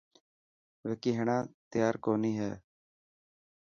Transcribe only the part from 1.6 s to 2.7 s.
تيار ڪوني هي.